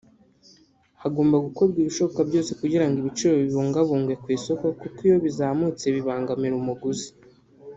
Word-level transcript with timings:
Hagomba 1.01 1.43
gukorwa 1.45 1.77
ibishoboka 1.79 2.21
byose 2.29 2.51
kugira 2.61 2.85
ngo 2.87 2.97
ibiciro 2.99 3.33
bibungabungwe 3.43 4.13
ku 4.21 4.27
isoko 4.37 4.65
kuko 4.79 4.99
iyo 5.07 5.17
bizamutse 5.25 5.85
bibangamira 5.95 6.55
umuguzi 6.57 7.09